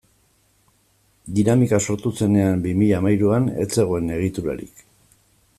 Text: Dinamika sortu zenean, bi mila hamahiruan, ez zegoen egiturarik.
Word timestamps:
Dinamika 1.39 1.81
sortu 1.87 2.13
zenean, 2.21 2.65
bi 2.65 2.73
mila 2.81 2.99
hamahiruan, 3.03 3.49
ez 3.67 3.71
zegoen 3.79 4.11
egiturarik. 4.19 4.87